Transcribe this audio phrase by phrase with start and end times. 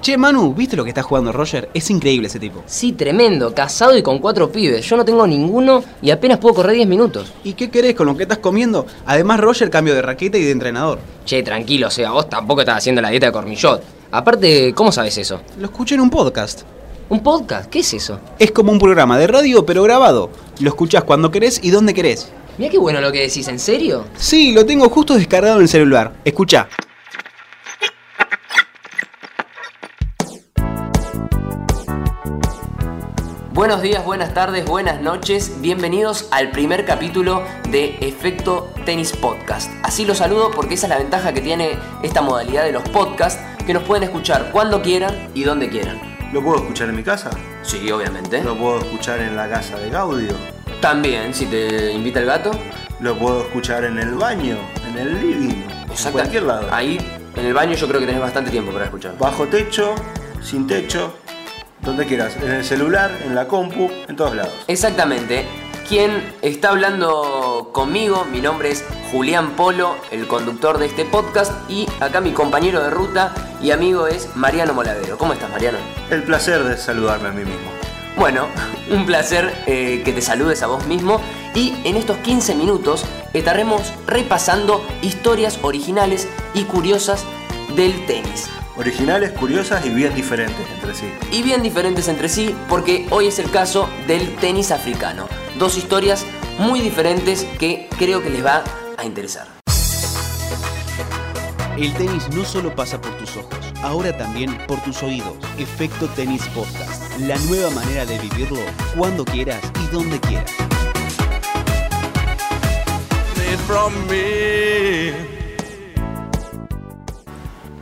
[0.00, 1.68] Che, Manu, ¿viste lo que está jugando Roger?
[1.74, 2.62] Es increíble ese tipo.
[2.66, 4.88] Sí, tremendo, casado y con cuatro pibes.
[4.88, 7.32] Yo no tengo ninguno y apenas puedo correr 10 minutos.
[7.42, 8.86] ¿Y qué querés con lo que estás comiendo?
[9.04, 11.00] Además, Roger cambió de raqueta y de entrenador.
[11.24, 13.82] Che, tranquilo, o sea, vos tampoco estás haciendo la dieta de cormillot.
[14.12, 15.40] Aparte, ¿cómo sabes eso?
[15.58, 16.62] Lo escuché en un podcast.
[17.08, 17.68] ¿Un podcast?
[17.68, 18.20] ¿Qué es eso?
[18.38, 20.30] Es como un programa de radio, pero grabado.
[20.60, 22.30] Lo escuchás cuando querés y donde querés.
[22.58, 24.04] Mira qué bueno lo que decís, ¿en serio?
[24.16, 26.12] Sí, lo tengo justo descargado en el celular.
[26.24, 26.68] Escucha.
[33.56, 35.62] Buenos días, buenas tardes, buenas noches.
[35.62, 39.72] Bienvenidos al primer capítulo de Efecto Tenis Podcast.
[39.82, 43.40] Así los saludo porque esa es la ventaja que tiene esta modalidad de los podcasts,
[43.64, 45.98] que nos pueden escuchar cuando quieran y donde quieran.
[46.34, 47.30] ¿Lo puedo escuchar en mi casa?
[47.62, 48.44] Sí, obviamente.
[48.44, 50.34] ¿Lo puedo escuchar en la casa de Gaudio?
[50.82, 52.50] También, si te invita el gato.
[53.00, 54.58] ¿Lo puedo escuchar en el baño?
[54.86, 55.62] ¿En el living?
[56.04, 56.68] En cualquier lado.
[56.70, 56.98] Ahí,
[57.34, 59.16] en el baño, yo creo que tenés bastante tiempo para escuchar.
[59.16, 59.94] Bajo techo,
[60.42, 61.14] sin techo,
[61.86, 62.36] donde quieras.
[62.36, 64.52] En el celular, en la compu, en todos lados.
[64.66, 65.46] Exactamente.
[65.88, 71.86] Quien está hablando conmigo, mi nombre es Julián Polo, el conductor de este podcast, y
[72.00, 75.16] acá mi compañero de ruta y amigo es Mariano Molavero.
[75.16, 75.78] ¿Cómo estás, Mariano?
[76.10, 77.70] El placer de saludarme a mí mismo.
[78.16, 78.48] Bueno,
[78.90, 81.20] un placer eh, que te saludes a vos mismo
[81.54, 87.24] y en estos 15 minutos estaremos repasando historias originales y curiosas
[87.76, 88.48] del tenis.
[88.78, 91.06] Originales, curiosas y bien diferentes entre sí.
[91.32, 95.28] y bien diferentes entre sí porque hoy es el caso del tenis africano.
[95.58, 96.26] Dos historias
[96.58, 98.62] muy diferentes que creo que les va
[98.98, 99.46] a interesar.
[101.78, 105.34] El tenis no solo pasa por tus ojos, ahora también por tus oídos.
[105.58, 107.18] Efecto Tenis Podcast.
[107.20, 108.60] La nueva manera de vivirlo
[108.96, 110.52] cuando quieras y donde quieras.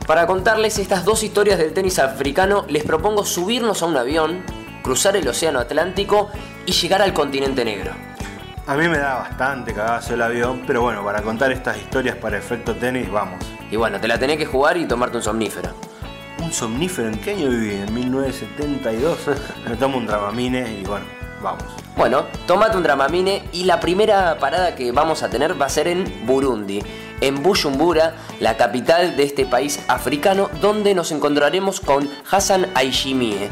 [0.07, 4.43] Para contarles estas dos historias del tenis africano, les propongo subirnos a un avión,
[4.83, 6.29] cruzar el Océano Atlántico
[6.67, 7.91] y llegar al continente negro.
[8.67, 12.37] A mí me da bastante cagazo el avión, pero bueno, para contar estas historias para
[12.37, 13.43] efecto tenis, vamos.
[13.71, 15.69] Y bueno, te la tenés que jugar y tomarte un somnífero.
[16.37, 17.73] Un somnífero, ¿en qué año viví?
[17.73, 19.17] En 1972.
[19.67, 21.05] Me tomo un dramamine y bueno,
[21.41, 21.63] vamos.
[21.97, 25.87] Bueno, tomate un Dramamine y la primera parada que vamos a tener va a ser
[25.87, 26.83] en Burundi,
[27.25, 33.49] en Bujumbura, la capital de este país africano, donde nos encontraremos con Hassan Aishimie,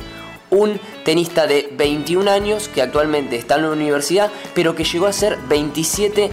[0.52, 5.14] un tenista de 21 años que actualmente está en la universidad, pero que llegó a
[5.14, 6.30] ser 27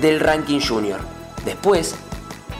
[0.00, 1.00] del ranking junior.
[1.44, 1.96] Después,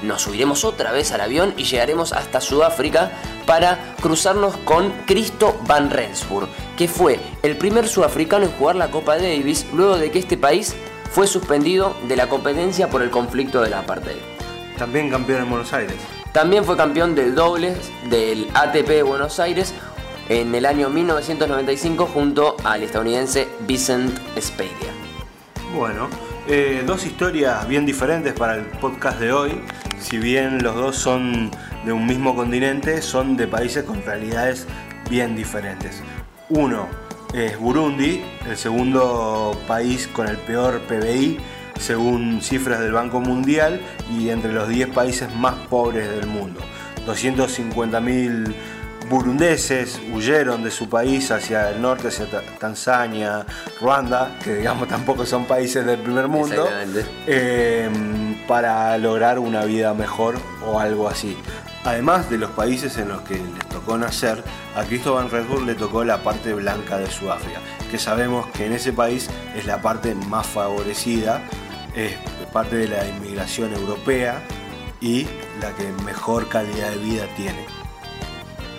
[0.03, 3.13] nos subiremos otra vez al avión y llegaremos hasta Sudáfrica
[3.47, 9.17] para cruzarnos con Cristo Van Rensburg, que fue el primer sudafricano en jugar la Copa
[9.17, 10.75] Davis luego de que este país
[11.15, 14.17] fue suspendido de la competencia por el conflicto del apartheid.
[14.77, 15.95] También campeón en Buenos Aires.
[16.33, 19.73] También fue campeón del dobles del ATP de Buenos Aires
[20.29, 24.93] en el año 1995 junto al estadounidense Vincent Spadea.
[25.73, 26.09] Bueno,
[26.49, 29.61] eh, dos historias bien diferentes para el podcast de hoy.
[30.01, 31.53] Si bien los dos son
[31.85, 34.67] de un mismo continente, son de países con realidades
[35.09, 36.03] bien diferentes.
[36.49, 36.89] Uno
[37.35, 41.39] es Burundi, el segundo país con el peor PBI
[41.81, 43.81] según cifras del Banco Mundial
[44.17, 46.61] y entre los 10 países más pobres del mundo.
[47.07, 48.55] 250.000
[49.11, 53.45] burundeses huyeron de su país hacia el norte, hacia Ta- Tanzania,
[53.81, 56.67] Ruanda, que digamos tampoco son países del primer mundo,
[57.27, 57.91] eh,
[58.49, 60.37] para lograr una vida mejor
[60.67, 61.37] o algo así.
[61.85, 64.43] Además de los países en los que les tocó nacer,
[64.75, 68.95] a Cristóbal Redbull le tocó la parte blanca de Sudáfrica, que sabemos que en ese
[68.95, 71.43] país es la parte más favorecida,
[71.95, 72.15] es
[72.55, 74.43] parte de la inmigración europea
[75.03, 75.27] y
[75.61, 77.67] la que mejor calidad de vida tiene.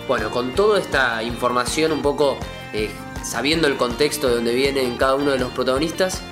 [0.08, 2.36] Bueno, con toda esta información, un poco
[2.72, 2.90] eh,
[3.22, 6.22] sabiendo el contexto de donde vienen cada uno de los protagonistas,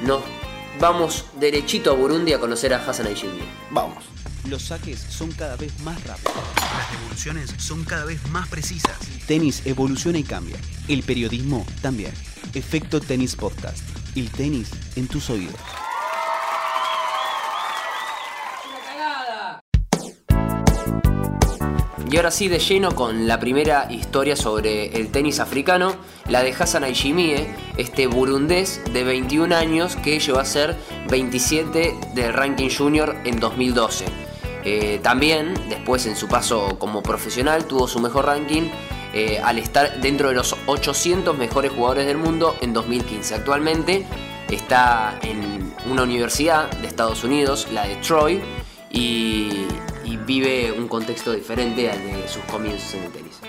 [0.00, 0.22] nos
[0.80, 3.44] vamos derechito a Burundi a conocer a Hassan Aishimie.
[3.70, 4.13] Vamos.
[4.48, 6.34] Los saques son cada vez más rápidos.
[6.56, 8.98] Las devoluciones son cada vez más precisas.
[9.26, 10.56] Tenis evoluciona y cambia.
[10.86, 12.12] El periodismo también.
[12.52, 13.82] Efecto Tenis Podcast.
[14.14, 15.54] El tenis en tus oídos.
[22.10, 25.96] Y ahora sí, de lleno con la primera historia sobre el tenis africano,
[26.28, 30.76] la de Hassan Aishimie, este burundés de 21 años que llegó a ser
[31.10, 34.23] 27 del ranking junior en 2012.
[34.64, 38.70] Eh, también, después en su paso como profesional, tuvo su mejor ranking
[39.12, 43.34] eh, al estar dentro de los 800 mejores jugadores del mundo en 2015.
[43.34, 44.06] Actualmente
[44.50, 48.40] está en una universidad de Estados Unidos, la de Troy,
[48.90, 49.66] y,
[50.26, 53.40] vive un contexto diferente al de sus comienzos en el tenis.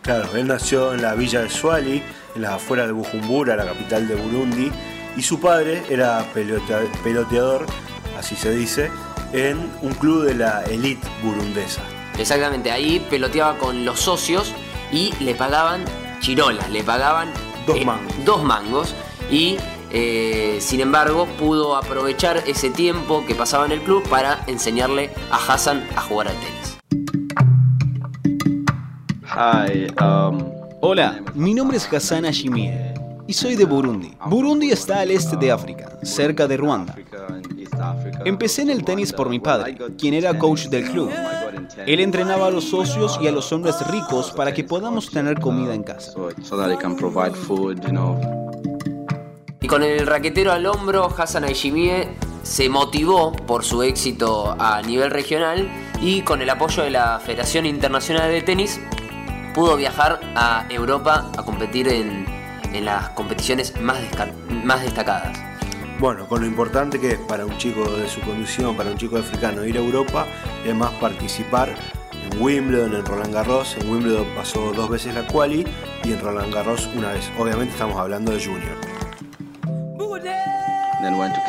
[0.00, 2.02] Claro, él nació en la villa de Swali,
[2.34, 4.72] en las afueras de Bujumbura, la capital de Burundi,
[5.14, 7.66] y su padre era peloteador,
[8.18, 8.90] así se dice,
[9.32, 11.82] en un club de la elite burundesa.
[12.18, 14.52] Exactamente, ahí peloteaba con los socios
[14.92, 15.84] y le pagaban
[16.20, 17.30] chirolas, le pagaban
[17.66, 18.24] dos eh, mangos.
[18.24, 18.94] Dos mangos
[19.30, 19.56] y
[19.90, 25.36] eh, sin embargo pudo aprovechar ese tiempo que pasaba en el club para enseñarle a
[25.36, 26.78] Hassan a jugar al tenis.
[30.00, 30.52] Um,
[30.82, 32.91] Hola, mi nombre es Hassan Hashimie
[33.26, 34.12] y soy de Burundi.
[34.26, 36.96] Burundi está al este de África, cerca de Ruanda.
[38.24, 41.10] Empecé en el tenis por mi padre, quien era coach del club.
[41.86, 45.74] Él entrenaba a los socios y a los hombres ricos para que podamos tener comida
[45.74, 46.12] en casa.
[49.60, 52.08] Y con el raquetero al hombro, Hassan Aishimie
[52.42, 55.70] se motivó por su éxito a nivel regional
[56.00, 58.80] y con el apoyo de la Federación Internacional de Tenis
[59.54, 62.26] pudo viajar a Europa a competir en,
[62.80, 63.98] las competiciones más,
[64.64, 65.38] más destacadas.
[65.98, 69.18] Bueno, con lo importante que es para un chico de su condición, para un chico
[69.18, 70.26] africano ir a Europa
[70.64, 71.74] y además participar
[72.12, 73.76] en Wimbledon, en Roland Garros.
[73.80, 75.64] En Wimbledon pasó dos veces la quali
[76.02, 77.30] y en Roland Garros una vez.
[77.38, 78.76] Obviamente estamos hablando de junior.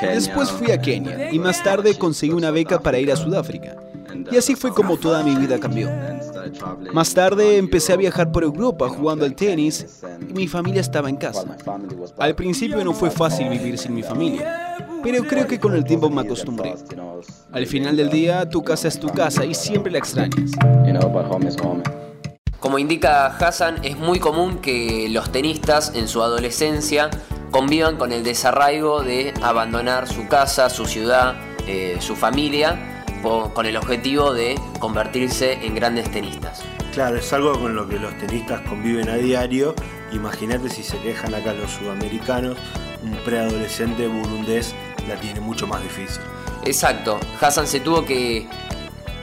[0.01, 3.75] Después fui a Kenia y más tarde conseguí una beca para ir a Sudáfrica.
[4.31, 5.89] Y así fue como toda mi vida cambió.
[6.93, 11.17] Más tarde empecé a viajar por Europa jugando al tenis y mi familia estaba en
[11.17, 11.45] casa.
[12.17, 16.09] Al principio no fue fácil vivir sin mi familia, pero creo que con el tiempo
[16.09, 16.75] me acostumbré.
[17.51, 20.51] Al final del día, tu casa es tu casa y siempre la extrañas.
[22.59, 27.09] Como indica Hassan, es muy común que los tenistas en su adolescencia
[27.51, 31.35] convivan con el desarraigo de abandonar su casa, su ciudad,
[31.67, 32.92] eh, su familia
[33.23, 36.61] con el objetivo de convertirse en grandes tenistas.
[36.93, 39.73] Claro, es algo con lo que los tenistas conviven a diario.
[40.11, 42.57] Imagínate si se quejan acá los sudamericanos,
[43.01, 44.75] un preadolescente burundés
[45.07, 46.21] la tiene mucho más difícil.
[46.65, 48.47] Exacto, Hassan se tuvo que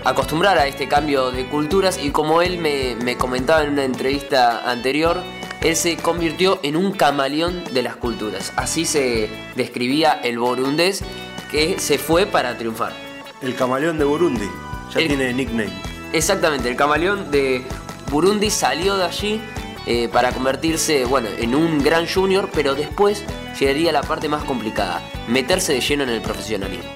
[0.05, 4.69] acostumbrar a este cambio de culturas y como él me, me comentaba en una entrevista
[4.69, 5.23] anterior,
[5.61, 8.52] él se convirtió en un camaleón de las culturas.
[8.56, 11.05] Así se describía el burundés
[11.50, 13.10] que se fue para triunfar.
[13.42, 14.48] El camaleón de Burundi.
[14.94, 15.70] Ya tiene nickname.
[16.12, 17.62] Exactamente, el camaleón de
[18.10, 19.40] Burundi salió de allí
[19.87, 23.25] eh, para convertirse, bueno, en un gran junior, pero después
[23.58, 26.90] llegaría la parte más complicada, meterse de lleno en el profesionalismo.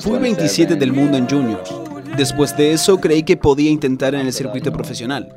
[0.00, 1.70] Fui 27 del mundo en juniors.
[2.16, 5.34] Después de eso creí que podía intentar en el circuito profesional.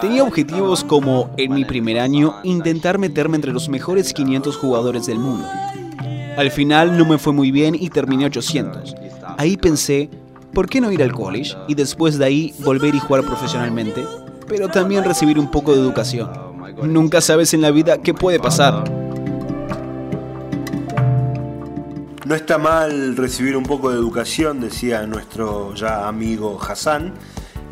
[0.00, 5.18] Tenía objetivos como, en mi primer año, intentar meterme entre los mejores 500 jugadores del
[5.18, 5.46] mundo.
[6.36, 8.94] Al final no me fue muy bien y terminé 800.
[9.38, 10.08] Ahí pensé,
[10.54, 14.02] ¿por qué no ir al college y después de ahí volver y jugar profesionalmente?
[14.48, 16.30] Pero también recibir un poco de educación.
[16.82, 18.84] Nunca sabes en la vida qué puede pasar.
[22.24, 27.12] No está mal recibir un poco de educación, decía nuestro ya amigo Hassan.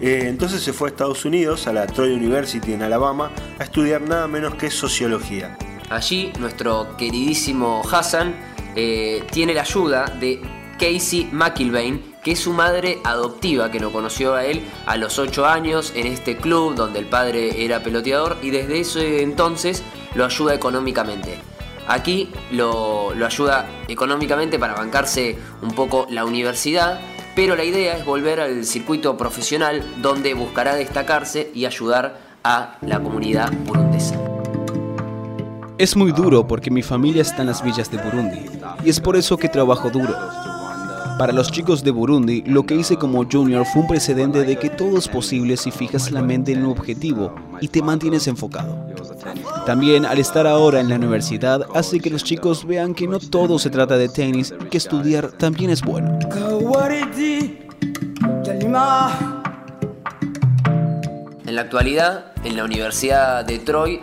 [0.01, 4.03] Eh, entonces se fue a Estados Unidos, a la Troy University en Alabama, a estudiar
[4.03, 5.57] nada menos que sociología.
[5.89, 8.35] Allí nuestro queridísimo Hassan
[8.77, 10.41] eh, tiene la ayuda de
[10.79, 15.47] Casey McIlvaine, que es su madre adoptiva, que lo conoció a él a los 8
[15.47, 19.83] años en este club donde el padre era peloteador y desde ese entonces
[20.15, 21.39] lo ayuda económicamente.
[21.87, 27.01] Aquí lo, lo ayuda económicamente para bancarse un poco la universidad,
[27.35, 33.01] pero la idea es volver al circuito profesional donde buscará destacarse y ayudar a la
[33.01, 34.19] comunidad burundesa.
[35.77, 38.47] Es muy duro porque mi familia está en las villas de Burundi
[38.85, 40.15] y es por eso que trabajo duro.
[41.19, 44.69] Para los chicos de Burundi, lo que hice como junior fue un precedente de que
[44.69, 48.85] todo es posible si fijas la mente en un objetivo y te mantienes enfocado.
[49.65, 53.61] También al estar ahora en la universidad hace que los chicos vean que no todo
[53.61, 56.19] se trata de tenis y que estudiar también es bueno.
[61.47, 64.01] En la actualidad, en la Universidad de Troy,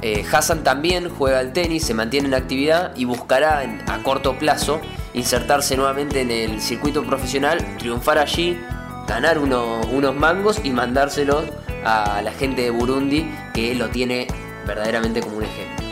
[0.00, 4.80] eh, Hassan también juega al tenis, se mantiene en actividad y buscará a corto plazo
[5.14, 8.58] insertarse nuevamente en el circuito profesional, triunfar allí,
[9.06, 11.44] ganar unos mangos y mandárselos
[11.84, 14.26] a la gente de Burundi que lo tiene
[14.66, 15.86] verdaderamente como un ejemplo.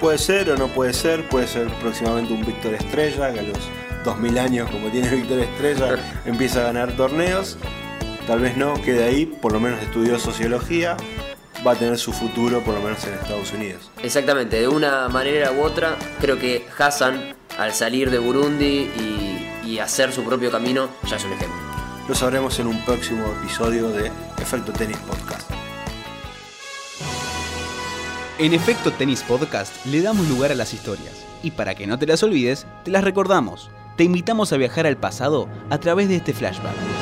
[0.00, 3.58] Puede ser o no puede ser, puede ser próximamente un Víctor Estrella, que a los
[4.04, 7.56] 2000 años como tiene Víctor Estrella empieza a ganar torneos.
[8.26, 10.96] Tal vez no, quede ahí, por lo menos estudió sociología,
[11.66, 13.90] va a tener su futuro por lo menos en Estados Unidos.
[14.02, 18.90] Exactamente, de una manera u otra, creo que Hassan al salir de Burundi
[19.64, 21.58] y, hacer su propio camino ya es un ejemplo.
[22.06, 25.50] Lo sabremos en un próximo episodio de Efecto Tenis Podcast.
[28.38, 32.06] En Efecto Tenis Podcast le damos lugar a las historias y para que no te
[32.06, 33.70] las olvides, te las recordamos.
[33.96, 37.01] Te invitamos a viajar al pasado a través de este flashback.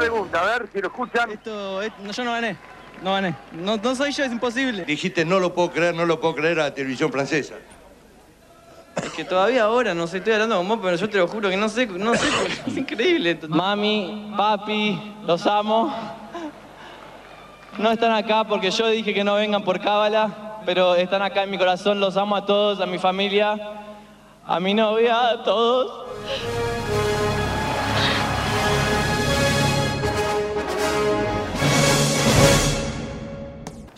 [0.00, 1.30] Pregunta, a ver si lo escuchan.
[1.30, 2.56] Esto, yo no gané,
[3.02, 3.34] no gané.
[3.52, 4.84] No, no soy yo, es imposible.
[4.84, 7.54] Dijiste, no lo puedo creer, no lo puedo creer a la televisión francesa.
[9.04, 11.50] Es que todavía ahora, no sé, estoy hablando con vos, pero yo te lo juro
[11.50, 12.26] que no sé, no sé,
[12.66, 13.38] es increíble.
[13.48, 15.94] Mami, papi, los amo.
[17.78, 21.50] No están acá porque yo dije que no vengan por cábala, pero están acá en
[21.50, 23.56] mi corazón, los amo a todos, a mi familia,
[24.46, 26.08] a mi novia, a todos.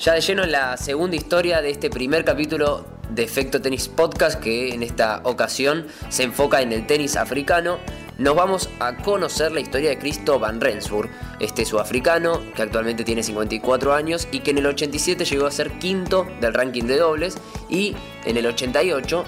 [0.03, 4.41] Ya de lleno en la segunda historia de este primer capítulo de Efecto Tenis Podcast,
[4.41, 7.79] que en esta ocasión se enfoca en el tenis africano,
[8.19, 13.23] nos vamos a conocer la historia de Cristo Van Rensburg, este sudafricano que actualmente tiene
[13.23, 17.37] 54 años y que en el 87 llegó a ser quinto del ranking de dobles
[17.69, 17.95] y
[18.25, 19.25] en el 88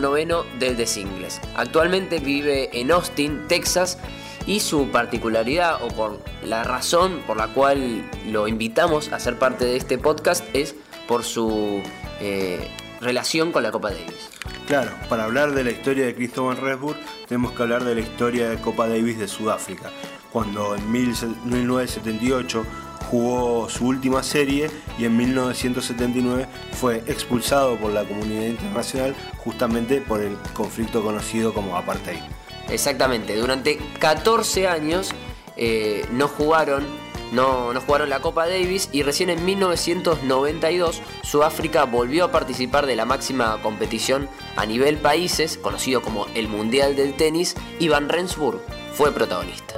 [0.00, 1.40] noveno del de singles.
[1.54, 3.98] Actualmente vive en Austin, Texas
[4.46, 9.64] y su particularidad o por la razón por la cual lo invitamos a ser parte
[9.64, 10.74] de este podcast es
[11.06, 11.82] por su
[12.20, 12.68] eh,
[13.00, 14.30] relación con la Copa Davis.
[14.66, 18.50] Claro, para hablar de la historia de Cristóbal Resburg tenemos que hablar de la historia
[18.50, 19.90] de Copa Davis de Sudáfrica,
[20.32, 22.64] cuando en 1978
[23.10, 30.20] jugó su última serie y en 1979 fue expulsado por la comunidad internacional justamente por
[30.20, 32.20] el conflicto conocido como apartheid.
[32.70, 35.10] Exactamente, durante 14 años
[35.56, 36.84] eh, no jugaron
[37.32, 42.96] no, no, jugaron la Copa Davis y recién en 1992 Sudáfrica volvió a participar de
[42.96, 48.60] la máxima competición a nivel países, conocido como el Mundial del Tenis, y Van Rensburg
[48.94, 49.74] fue protagonista.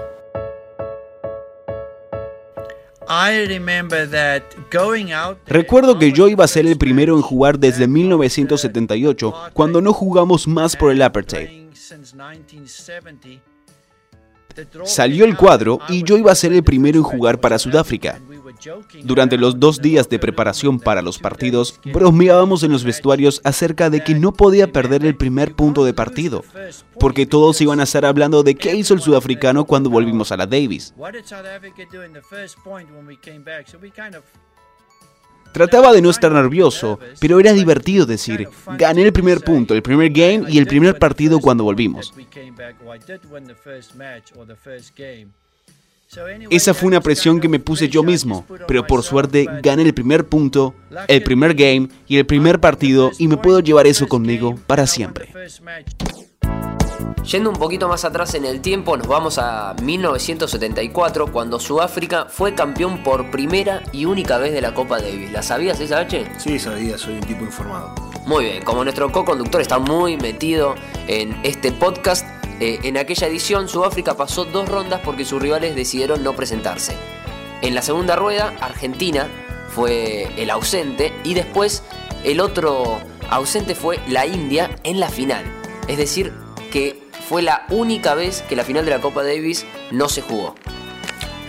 [5.46, 10.46] Recuerdo que yo iba a ser el primero en jugar desde 1978, cuando no jugamos
[10.46, 11.59] más por el apartheid.
[14.84, 18.20] Salió el cuadro y yo iba a ser el primero en jugar para Sudáfrica.
[19.04, 24.02] Durante los dos días de preparación para los partidos, bromeábamos en los vestuarios acerca de
[24.02, 26.44] que no podía perder el primer punto de partido,
[26.98, 30.46] porque todos iban a estar hablando de qué hizo el sudafricano cuando volvimos a la
[30.46, 30.94] Davis.
[35.52, 40.10] Trataba de no estar nervioso, pero era divertido decir, gané el primer punto, el primer
[40.10, 42.12] game y el primer partido cuando volvimos.
[46.50, 50.26] Esa fue una presión que me puse yo mismo, pero por suerte gané el primer
[50.26, 50.74] punto,
[51.06, 55.28] el primer game y el primer partido y me puedo llevar eso conmigo para siempre.
[57.24, 62.54] Yendo un poquito más atrás en el tiempo, nos vamos a 1974, cuando Sudáfrica fue
[62.54, 65.30] campeón por primera y única vez de la Copa Davis.
[65.30, 66.26] ¿La sabías esa H?
[66.38, 67.94] Sí, sabía, soy un tipo informado.
[68.26, 70.74] Muy bien, como nuestro co-conductor está muy metido
[71.06, 72.26] en este podcast,
[72.60, 76.94] eh, en aquella edición Sudáfrica pasó dos rondas porque sus rivales decidieron no presentarse.
[77.62, 79.28] En la segunda rueda, Argentina
[79.68, 81.82] fue el ausente y después
[82.24, 82.98] el otro
[83.30, 85.44] ausente fue la India en la final.
[85.88, 86.32] Es decir,
[86.70, 90.54] que fue la única vez que la final de la Copa Davis no se jugó.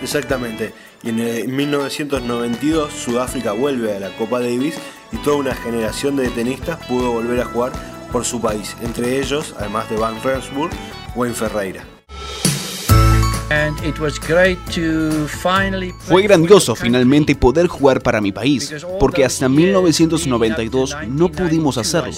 [0.02, 0.72] Exactamente.
[1.02, 4.76] Y en 1992 Sudáfrica vuelve a la Copa Davis
[5.10, 7.72] y toda una generación de tenistas pudo volver a jugar
[8.12, 10.70] por su país, entre ellos, además de Van Rensburg,
[11.16, 11.84] Wayne Ferreira.
[16.00, 22.12] Fue grandioso finalmente poder jugar para mi país, porque hasta 1992 no pudimos hacerlo.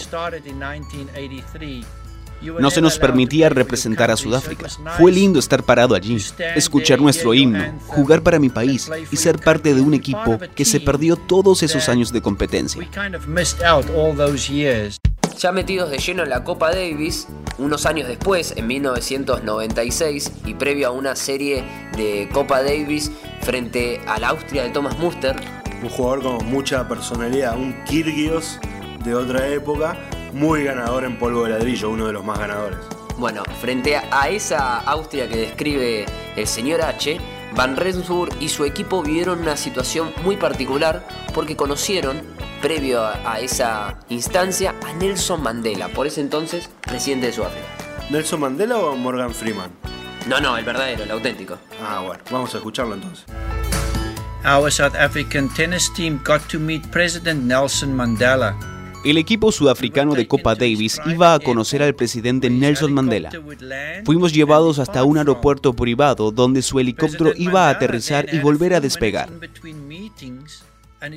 [2.60, 4.68] No se nos permitía representar a Sudáfrica.
[4.98, 6.16] Fue lindo estar parado allí,
[6.54, 10.80] escuchar nuestro himno, jugar para mi país y ser parte de un equipo que se
[10.80, 12.80] perdió todos esos años de competencia.
[15.38, 17.26] Ya metidos de lleno en la Copa Davis,
[17.58, 21.64] unos años después, en 1996, y previo a una serie
[21.96, 23.10] de Copa Davis
[23.42, 25.36] frente al Austria de Thomas Muster,
[25.82, 28.60] un jugador con mucha personalidad, un Kirgios
[29.04, 29.98] de otra época,
[30.34, 32.78] muy ganador en polvo de ladrillo, uno de los más ganadores.
[33.16, 37.18] Bueno, frente a esa Austria que describe el señor H,
[37.54, 42.20] Van Rensburg y su equipo vivieron una situación muy particular porque conocieron,
[42.60, 47.66] previo a, esa instancia, a Nelson Mandela, por ese entonces presidente de Sudáfrica.
[48.10, 49.70] ¿Nelson Mandela o Morgan Freeman?
[50.26, 51.58] No, no, el verdadero, el auténtico.
[51.80, 53.24] Ah, bueno, vamos a escucharlo entonces.
[54.44, 58.73] Our South African tennis team got to meet President Nelson Mandela
[59.04, 63.30] El equipo sudafricano de Copa Davis iba a conocer al presidente Nelson Mandela.
[64.04, 68.80] Fuimos llevados hasta un aeropuerto privado donde su helicóptero iba a aterrizar y volver a
[68.80, 69.28] despegar.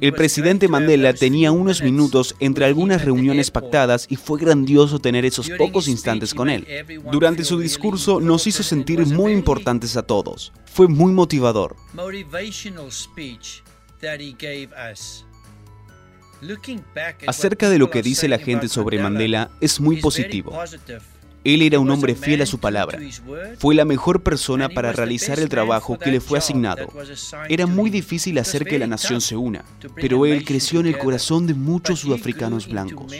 [0.01, 5.49] El presidente Mandela tenía unos minutos entre algunas reuniones pactadas y fue grandioso tener esos
[5.51, 6.67] pocos instantes con él.
[7.09, 10.51] Durante su discurso nos hizo sentir muy importantes a todos.
[10.65, 11.77] Fue muy motivador.
[17.27, 20.53] Acerca de lo que dice la gente sobre Mandela es muy positivo.
[21.43, 22.99] Él era un hombre fiel a su palabra.
[23.57, 26.87] Fue la mejor persona para realizar el trabajo que le fue asignado.
[27.47, 29.63] Era muy difícil hacer que la nación se una,
[29.95, 33.13] pero él creció en el corazón de muchos sudafricanos blancos.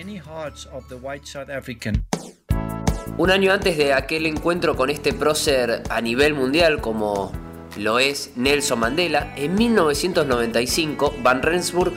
[3.17, 7.31] Un año antes de aquel encuentro con este prócer a nivel mundial como
[7.77, 11.93] lo es Nelson Mandela, en 1995 Van Rensburg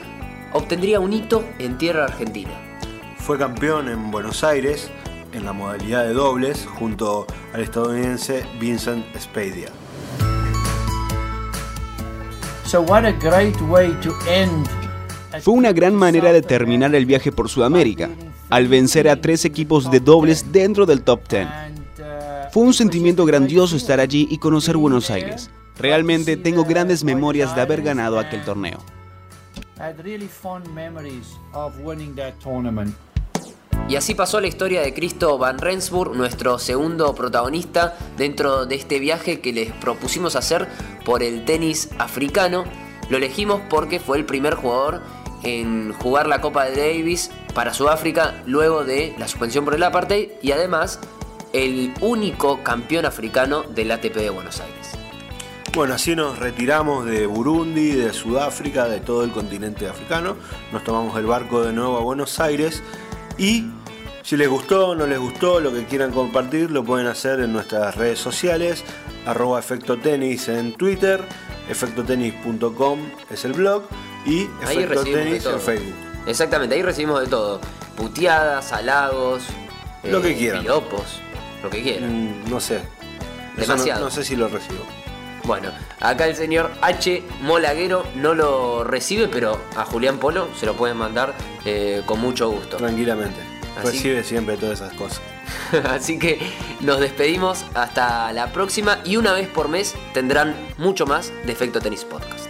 [0.53, 2.51] obtendría un hito en tierra argentina.
[3.17, 4.89] Fue campeón en Buenos Aires
[5.33, 9.69] en la modalidad de dobles junto al estadounidense Vincent Spadia.
[15.41, 18.09] Fue una gran manera de terminar el viaje por Sudamérica,
[18.49, 21.47] al vencer a tres equipos de dobles dentro del top 10.
[22.51, 25.49] Fue un sentimiento grandioso estar allí y conocer Buenos Aires.
[25.77, 28.79] Realmente tengo grandes memorias de haber ganado aquel torneo.
[33.89, 38.99] Y así pasó la historia de Cristo Van Rensburg, nuestro segundo protagonista dentro de este
[38.99, 40.67] viaje que les propusimos hacer
[41.03, 42.63] por el tenis africano.
[43.09, 45.01] Lo elegimos porque fue el primer jugador
[45.43, 50.29] en jugar la Copa de Davis para Sudáfrica luego de la suspensión por el apartheid
[50.43, 50.99] y además
[51.53, 55.00] el único campeón africano del ATP de Buenos Aires.
[55.73, 60.35] Bueno, así nos retiramos de Burundi, de Sudáfrica, de todo el continente africano.
[60.73, 62.83] Nos tomamos el barco de nuevo a Buenos Aires
[63.37, 63.67] y
[64.21, 67.95] si les gustó no les gustó, lo que quieran compartir, lo pueden hacer en nuestras
[67.95, 68.83] redes sociales,
[69.25, 71.23] arroba efecto tenis en Twitter,
[71.69, 73.83] efectotenis.com es el blog
[74.25, 75.95] y efecto tenis en Facebook.
[76.27, 77.61] Exactamente, ahí recibimos de todo.
[77.95, 79.43] Puteadas, halagos,
[80.03, 80.63] lo que eh, quieran.
[80.63, 81.21] Piropos,
[81.63, 82.43] lo que quieran.
[82.43, 82.81] Mm, no sé.
[83.55, 84.03] Demasiado.
[84.03, 85.00] no sé si lo recibo.
[85.43, 87.23] Bueno, acá el señor H.
[87.41, 91.33] Molaguero no lo recibe, pero a Julián Polo se lo pueden mandar
[91.65, 92.77] eh, con mucho gusto.
[92.77, 93.39] Tranquilamente.
[93.83, 95.21] Recibe siempre todas esas cosas.
[95.85, 96.39] Así que
[96.81, 101.79] nos despedimos hasta la próxima y una vez por mes tendrán mucho más de Efecto
[101.79, 102.47] Tenis Podcast.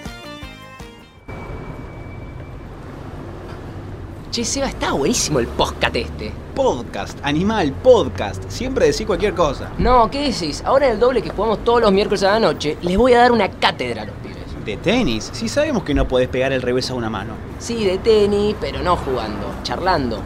[4.32, 6.32] Che, Seba, está buenísimo el podcast este.
[6.56, 8.44] Podcast, animal, podcast.
[8.50, 9.72] Siempre decís cualquier cosa.
[9.78, 10.62] No, ¿qué decís?
[10.66, 13.20] Ahora en el doble que jugamos todos los miércoles a la noche, les voy a
[13.20, 14.66] dar una cátedra a los pibes.
[14.66, 15.30] ¿De tenis?
[15.34, 17.34] Si sabemos que no podés pegar el revés a una mano.
[17.60, 20.22] Sí, de tenis, pero no jugando, charlando.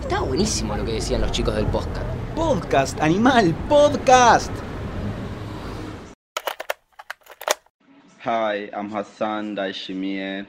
[0.00, 2.06] Estaba buenísimo lo que decían los chicos del podcast.
[2.34, 4.52] Podcast, animal, podcast.
[8.24, 10.46] Hi, I'm Hassan Daishimie.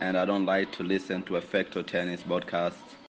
[0.00, 2.99] and I don't like to listen to Effecto Tennis podcasts.